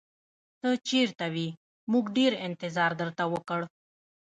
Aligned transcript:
ته 0.59 0.69
چېرته 0.89 1.25
وې؟ 1.33 1.47
موږ 1.91 2.05
ډېر 2.17 2.31
انتظار 2.47 2.91
درته 3.01 3.23
وکړ. 3.33 3.59